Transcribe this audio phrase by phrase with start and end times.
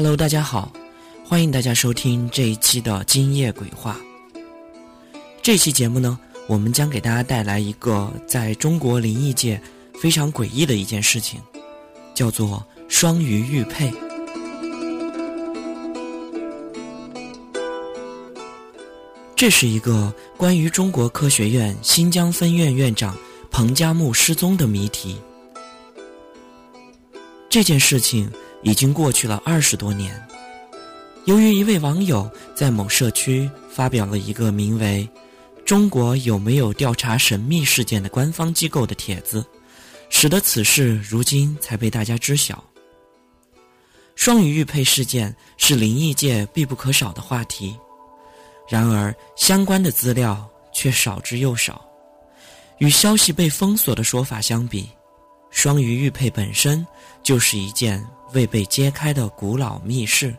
[0.00, 0.72] Hello，大家好，
[1.24, 3.98] 欢迎大家收听这一期的《今夜鬼话》。
[5.42, 6.16] 这期节目呢，
[6.46, 9.60] 我们将给大家带来一个在中国灵异界
[10.00, 11.40] 非常诡异的一件事情，
[12.14, 13.92] 叫做双鱼玉佩。
[19.34, 23.16] 这是一个关于中国科学院新疆分院院长
[23.50, 25.16] 彭加木失踪的谜题。
[27.50, 28.30] 这件事情
[28.62, 30.20] 已经过去了二十多年。
[31.24, 35.08] 由于一位网友在某社区发表了一个名为
[35.66, 39.44] “中国有没有调查神秘事件的官方机构”的帖子，
[40.08, 42.64] 使得此事如今才被大家知晓。
[44.16, 47.76] 双鱼玉佩事件是灵异界必不可少的话题。
[48.68, 51.84] 然而，相关的资料却少之又少。
[52.78, 54.88] 与消息被封锁的说法相比，
[55.50, 56.86] 双鱼玉佩本身
[57.22, 60.34] 就是一件未被揭开的古老密室，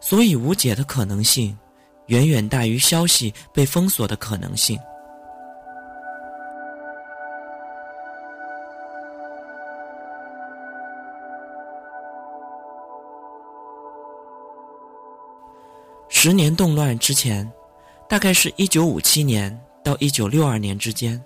[0.00, 1.56] 所以无解的可能性
[2.06, 4.78] 远远大于消息被封锁的可能性。
[16.08, 17.50] 十年动乱之前，
[18.08, 21.22] 大概是一九五七年到一九六二年之间，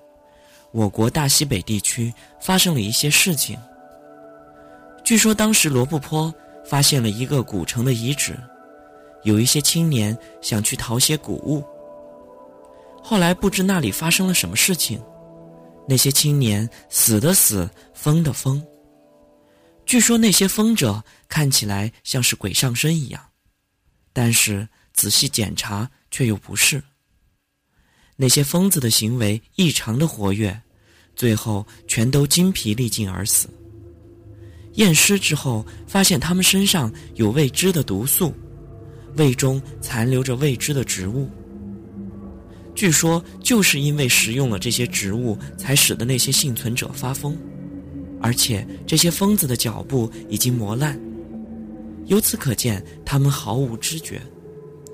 [0.72, 3.56] 我国大西北地区发生了一些事情。
[5.08, 6.30] 据说当时罗布泊
[6.66, 8.38] 发现了一个古城的遗址，
[9.22, 11.64] 有一些青年想去淘些古物。
[13.02, 15.02] 后来不知那里发生了什么事情，
[15.88, 18.62] 那些青年死的死，疯的疯。
[19.86, 23.22] 据说那些疯者看起来像是鬼上身一样，
[24.12, 24.68] 但是。
[24.92, 26.82] 仔细检查，却又不是。
[28.16, 30.60] 那些疯子的行为异常的活跃，
[31.14, 33.48] 最后全都精疲力尽而死。
[34.78, 38.32] 验尸之后，发现他们身上有未知的毒素，
[39.16, 41.28] 胃中残留着未知的植物。
[42.76, 47.36] 据说，就是因为食用了这些植物，才使得那些幸存者发疯，
[48.20, 50.96] 而且这些疯子的脚部已经磨烂，
[52.06, 54.22] 由此可见，他们毫无知觉。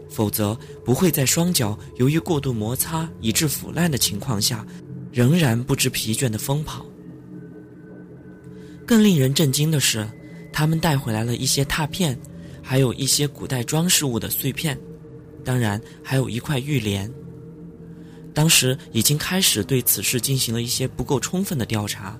[0.08, 4.64] 否则不会在双脚由于过度摩擦以致腐烂的情况下，
[5.12, 6.86] 仍然不知疲倦的疯跑。
[8.86, 10.06] 更令人震惊的是，
[10.52, 12.18] 他们带回来了一些拓片，
[12.62, 14.78] 还有一些古代装饰物的碎片，
[15.44, 17.10] 当然还有一块玉莲。
[18.34, 22.18] 当时已经开始对此事进行了一些不够充分的调查，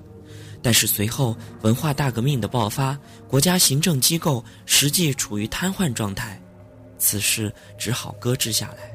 [0.63, 2.99] 但是随后文化大革命的爆发，
[3.29, 6.41] 国家行政机构实际处于瘫痪状态。
[6.97, 8.94] 此事只好搁置下来。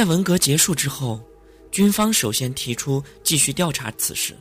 [0.00, 1.22] 在文革结束之后。
[1.70, 4.34] 军方首先提出继续调查此事，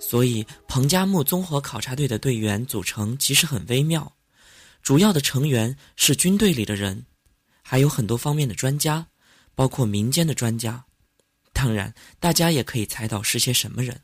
[0.00, 4.16] 所以彭加木综合考察队的队员组成其实很微妙，
[4.82, 7.06] 主要的成员是军队里的人，
[7.62, 9.06] 还有很多方面的专家，
[9.54, 10.84] 包括民间的专家。
[11.52, 14.00] 当然，大家也可以猜到是些什么人。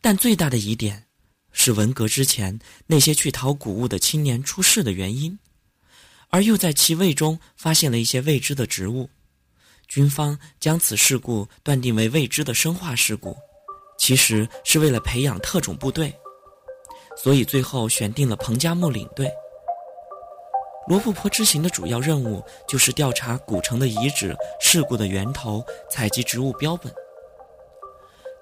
[0.00, 1.06] 但最大的疑点
[1.50, 5.36] 是文革之前那些去淘古物的青年出事的原因，
[6.30, 9.08] 而又在其胃中发现了一些未知的植物。
[9.88, 13.36] 军方将此事故断定为未知的生化事故，
[13.98, 16.14] 其实是为了培养特种部队，
[17.16, 19.28] 所以最后选定了彭加木领队。
[20.88, 26.92] 罗布泊之行的主要任务就是调查古城的遗址、事故的源头、采集植物标本。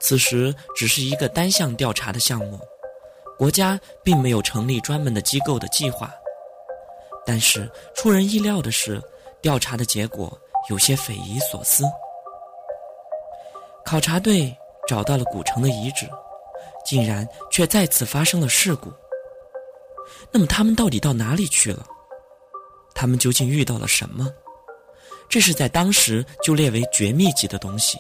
[0.01, 2.61] 此时只是一个单项调查的项目，
[3.37, 6.13] 国家并没有成立专门的机构的计划。
[7.29, 8.99] 但是出人意料的是，
[9.43, 10.33] 调查的结果。
[10.69, 11.85] 有些匪夷所思。
[13.87, 14.55] 考察队
[14.87, 16.07] 找到了古城的遗址，
[16.85, 18.93] 竟然却再次发生了事故。
[20.31, 21.87] 那么他们到底到哪里去了？
[22.95, 24.29] 他们究竟遇到了什么？
[25.27, 27.97] 这是在当时就列为绝密级的东西。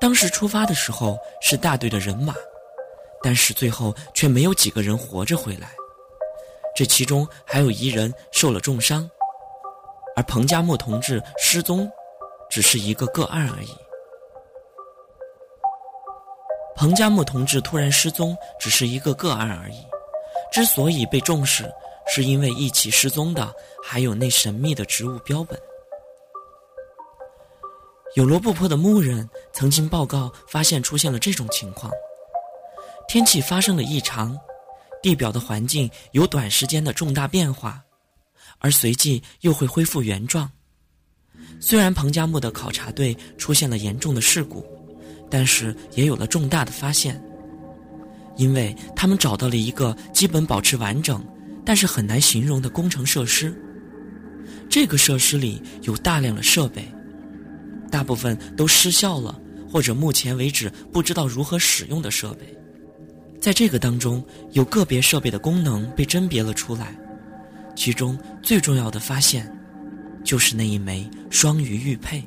[0.00, 2.34] 当时出发的时候是大队的人马，
[3.22, 5.70] 但是最后却没有几个人活着回来。
[6.74, 9.08] 这其中还有一人受了重伤。
[10.16, 11.90] 而彭加木同志失踪，
[12.50, 13.70] 只是一个个案而已。
[16.74, 19.84] 彭加木同志突然失踪，只是一个个案而已。
[20.50, 21.70] 之所以被重视，
[22.06, 23.52] 是因为一起失踪的
[23.84, 25.60] 还有那神秘的植物标本。
[28.14, 31.92] 有罗布泊的牧人曾经报告发现出现了这种情况：
[33.06, 34.36] 天气发生了异常，
[35.02, 37.82] 地表的环境有短时间的重大变化，
[38.58, 40.50] 而随即又会恢复原状。
[41.60, 44.64] 虽然彭加木的考察队出现了严重的事故，
[45.30, 47.20] 但是也有了重大的发现，
[48.36, 51.24] 因为他们找到了一个基本保持完整，
[51.64, 53.54] 但是很难形容的工程设施。
[54.68, 56.86] 这个设施里有大量的设备，
[57.90, 59.40] 大部分都失效了，
[59.70, 62.46] 或者目前为止不知道如何使用的设备。
[63.48, 64.22] 在这个当中，
[64.52, 66.94] 有个别设备的功能被甄别了出来，
[67.74, 69.50] 其中最重要的发现。
[70.22, 72.22] 就是那一枚双鱼玉佩。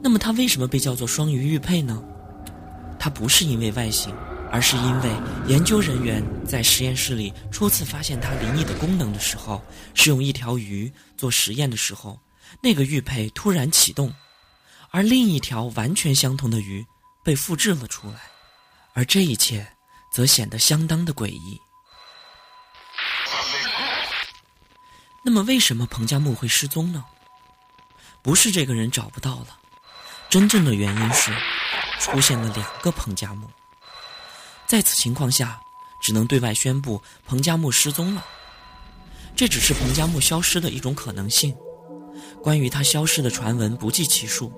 [0.00, 2.00] 那么它为什么被叫做双鱼玉佩呢？
[2.96, 4.14] 它不是因为外形，
[4.52, 5.10] 而是因为
[5.48, 9.60] 研究人员在实验室里初次发现它灵异的功能的时候，
[9.94, 12.20] 是用一条鱼做实验的时候，
[12.62, 14.12] 那个玉佩突然启动，
[14.94, 16.86] 而另一条完全相同的鱼
[17.24, 18.20] 被复制了出来，
[18.92, 19.66] 而这一切
[20.12, 21.60] 则显得相当的诡异。
[25.24, 27.04] 那么，为什么彭加木会失踪呢？
[28.22, 29.58] 不是这个人找不到了，
[30.30, 31.34] 真正的原因是
[31.98, 33.50] 出现了两个彭加木。
[34.64, 35.60] 在此情况下，
[36.00, 38.24] 只能对外宣布彭加木失踪了。
[39.34, 41.52] 这只是彭加木消失的一种可能性。
[42.40, 44.52] 关于他消失的传闻不计其数，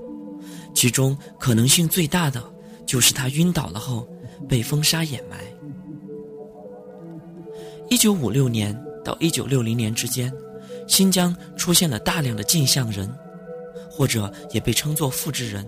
[0.77, 2.45] 其中可能性最大的
[2.85, 4.07] 就是他晕倒了后
[4.47, 5.39] 被风沙掩埋。
[7.89, 10.31] 一九五六年到一九六零年之间。
[10.87, 13.13] 新疆出现了大量的镜像人，
[13.91, 15.67] 或者也被称作复制人。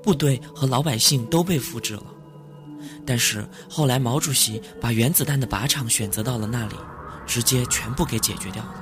[0.00, 2.04] 部队和老百姓都被复制了，
[3.04, 6.76] 但是后来毛主席把原子弹的靶场选择到了那里，
[7.26, 8.74] 直接全部给解决掉了。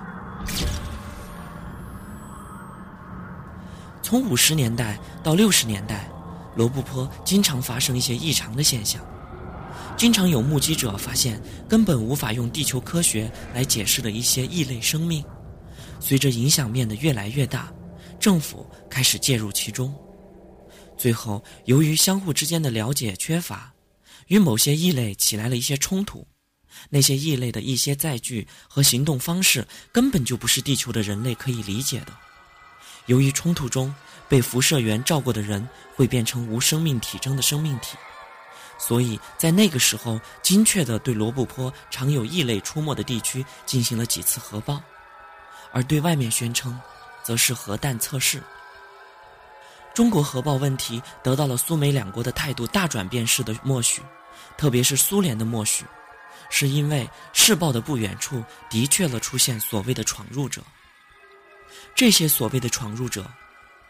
[4.04, 6.06] 从五十年代到六十年代，
[6.54, 9.02] 罗布泊经常发生一些异常的现象。
[9.96, 15.24] 经常有目击者发现根本无法用地球科学来解释的一些异类生命，
[16.00, 17.72] 随着影响面的越来越大，
[18.20, 19.92] 政府开始介入其中。
[20.98, 23.72] 最后，由于相互之间的了解缺乏，
[24.26, 26.26] 与某些异类起来了一些冲突。
[26.90, 32.12] 那些异类的一些载具和行动方式根本就不是地球的人类可以理解的。
[33.06, 33.94] 由于冲突中
[34.28, 37.96] 被辐射源照过的人会变成无生命体征的生命体。
[38.76, 44.82] 所以在那个时候，精确地对罗布泊常有异类出没的地区进行了几次核爆，
[45.72, 46.78] 而对外面宣称，
[47.22, 48.42] 则是核弹测试。
[49.94, 54.02] 中国核爆问题得到了苏美两国的态度大转变式的默许，
[54.58, 55.84] 特别是苏联的默许，
[56.50, 60.60] 是因为试爆的不远处的确了出现所谓的闯入者。
[61.94, 63.24] 这些所谓的闯入者，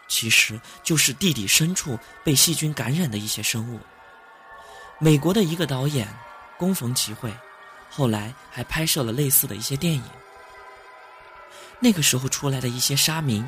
[0.08, 3.78] 其实就是地底深处被细菌感染的一些生物。
[4.98, 6.08] 美国的一个导演，
[6.56, 7.32] 宫逢其会，
[7.90, 10.02] 后来还拍摄了类似的一些电影。
[11.80, 13.46] 那个时候出来的一些沙民，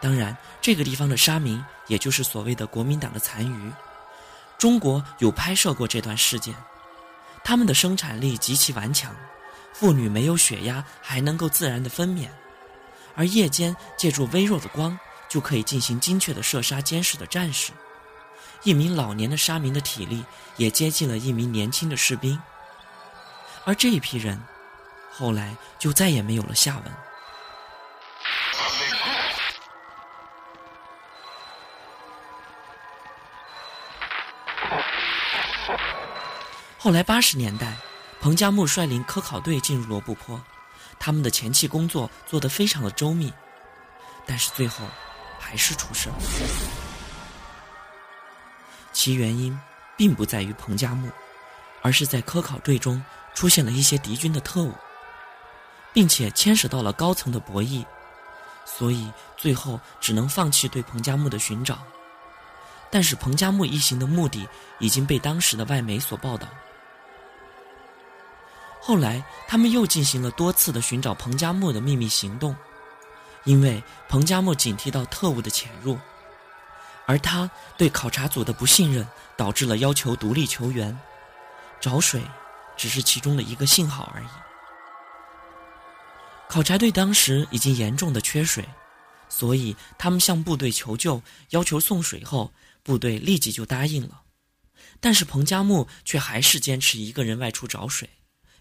[0.00, 3.72] 当然这个地方的沙民，也就是所谓的国民党的残余。
[4.56, 6.54] 中国有拍摄过这段事件，
[7.44, 9.14] 他们的生产力极其顽强，
[9.72, 12.28] 妇女没有血压还能够自然的分娩，
[13.18, 14.96] 而夜间借助微弱的光
[15.28, 17.72] 就可以进行精确的射杀监视的战士。
[18.62, 20.24] 一名老年的沙民的体力
[20.56, 22.40] 也接近了一名年轻的士兵，
[23.64, 24.40] 而这一批人
[25.12, 26.84] 后来就再也没有了下文。
[36.78, 37.76] 后来八十年代，
[38.20, 40.40] 彭加木率领科考队进入罗布泊，
[40.98, 43.32] 他们的前期工作做得非常的周密，
[44.26, 44.84] 但是最后
[45.38, 46.14] 还是出事了。
[48.92, 49.58] 其原因
[49.96, 51.08] 并不在于彭加木，
[51.82, 53.02] 而是在科考队中
[53.34, 54.72] 出现了一些敌军的特务，
[55.92, 57.84] 并且牵涉到了高层的博弈，
[58.64, 61.78] 所以最后只能放弃对彭加木的寻找。
[62.90, 66.48] 但是彭加木一行的目的已经被当时的外媒所报道。
[68.80, 72.54] 后来他们又进行了多次的寻找彭加木的秘密行动，
[73.44, 75.98] 因为彭加木警惕到特务的潜入。
[77.06, 79.06] 而他对考察组的不信任，
[79.36, 80.96] 导致了要求独立求援。
[81.80, 82.22] 找水
[82.76, 84.26] 只是其中的一个信号而已。
[86.48, 88.66] 考察队当时已经严重的缺水，
[89.28, 94.22] 所以他们向部队求救，要求送水后，部队立即就答应了。
[95.00, 98.10] 但是彭加木却还是坚持一个人外出找水，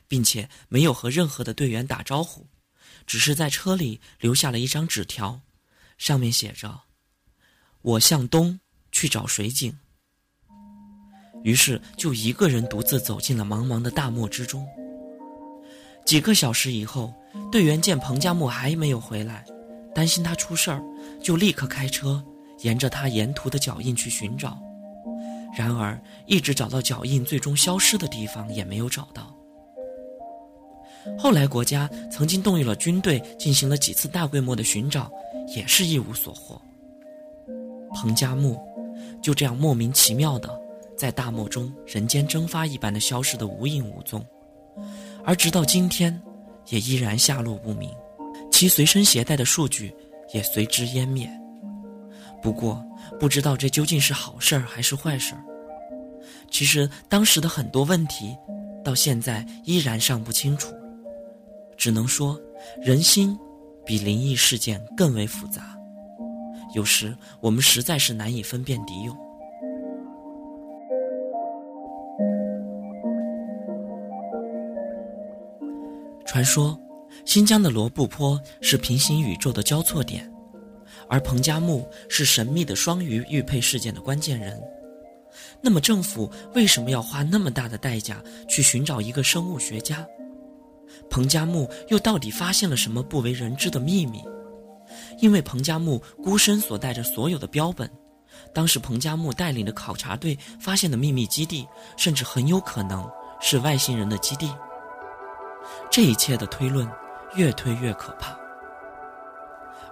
[0.08, 2.48] 并且没有和任何的队员打招呼，
[3.06, 5.42] 只是在车里留下了一张纸条，
[5.98, 6.82] 上面写着
[7.82, 8.60] ：“我向东
[8.92, 9.78] 去找水井。”
[11.44, 14.68] 于是就一个人独自走进了茫茫的大漠之中。
[16.06, 17.14] 几个小时以后，
[17.52, 19.46] 队员见彭加木还没有回来，
[19.94, 20.82] 担心他出事儿，
[21.22, 22.26] 就立刻开车
[22.62, 24.58] 沿着他沿途的脚印去寻找。
[25.56, 29.37] 然而，一直找到脚印最终消失的地方也没有找到。
[31.18, 35.12] 后来，国家曾经动用了军队进行了几次大规模的寻找，
[35.56, 36.62] 也是一无所获。
[37.94, 38.60] 彭加木
[39.22, 40.50] 就这样莫名其妙的
[40.98, 44.24] 在大漠中人间蒸发一般的消失的无影无踪。
[45.24, 46.22] 而直到今天，
[46.70, 47.90] 也依然下落不明，
[48.52, 49.94] 其随身携带的数据
[50.34, 51.30] 也随之湮灭。
[52.42, 52.86] 不过，
[53.20, 55.42] 不知道这究竟是好事儿还是坏事儿。
[56.52, 58.36] 其实当时的很多问题，
[58.84, 60.74] 到现在依然尚不清楚。
[61.78, 62.40] 只能说，
[62.82, 63.38] 人心
[63.86, 65.78] 比灵异事件更为复杂，
[66.74, 69.16] 有时我们实在是难以分辨敌友。
[76.26, 76.78] 传说，
[77.26, 80.30] 新疆的罗布泊是平行宇宙的交错点，
[81.08, 84.62] 而彭加木是神秘的双鱼玉佩事件的关键人。
[85.62, 90.06] 那么，政府为什么要花那么大的代价去寻找一个生物学家？
[91.10, 94.24] 彭加木又到底发现了什么不为人知的秘密？
[95.20, 97.90] 因为彭加木孤身所带着所有的标本，
[98.54, 101.68] 当时彭加木带领的考察队发现的秘密基地，
[101.98, 103.08] 甚至很有可能
[103.40, 104.50] 是外星人的基地。
[105.92, 106.90] 这一切的推论
[107.36, 108.38] 越推越可怕，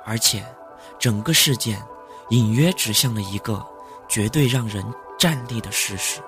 [0.05, 0.45] 而且
[0.97, 1.81] 整个事件
[2.29, 3.65] 隐约指向了一个
[4.07, 4.83] 绝对让人
[5.19, 6.21] 战栗的事实。